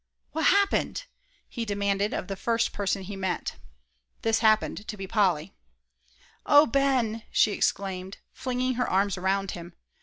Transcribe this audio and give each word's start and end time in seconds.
"What's 0.31 0.49
happened?" 0.49 1.03
he 1.47 1.63
demanded 1.63 2.11
of 2.11 2.27
the 2.27 2.35
first 2.35 2.73
person 2.73 3.03
he 3.03 3.15
met. 3.15 3.57
This 4.23 4.39
happened 4.39 4.87
to 4.87 4.97
be 4.97 5.05
Polly. 5.05 5.53
"Oh, 6.43 6.65
Ben!" 6.65 7.21
she 7.31 7.51
exclaimed, 7.51 8.17
flinging 8.33 8.73
her 8.81 8.89
arms 8.89 9.15
around 9.15 9.51
him. 9.51 9.73